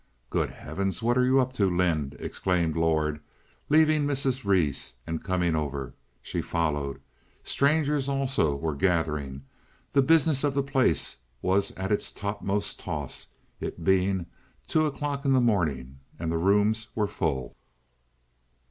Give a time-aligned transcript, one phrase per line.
[0.31, 3.19] "Good heavens, what are you up to, Lynde?" exclaimed Lord,
[3.69, 4.43] leaving Mrs.
[4.43, 5.93] Rhees and coming over.
[6.23, 6.99] She followed.
[7.43, 9.43] Strangers also were gathering.
[9.91, 14.25] The business of the place was at its topmost toss—it being
[14.65, 17.55] two o'clock in the morning—and the rooms were full.